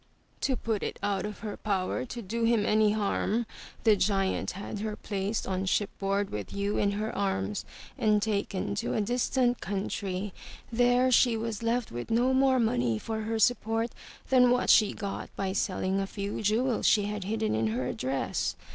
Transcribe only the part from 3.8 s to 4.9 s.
the giant had